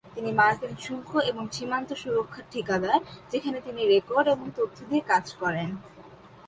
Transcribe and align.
তিনি 0.15 0.31
মার্কিন 0.31 0.73
শুল্ক 0.79 1.11
এবং 1.31 1.43
সীমান্ত 1.55 1.89
সুরক্ষার 2.01 2.45
ঠিকাদার, 2.51 2.99
যেখানে 3.31 3.57
তিনি 3.61 3.81
রেকর্ড 3.85 4.25
এবং 4.35 4.45
তথ্য 4.57 4.77
দিয়ে 4.89 5.03
কাজ 5.11 5.25
করেন। 5.41 5.69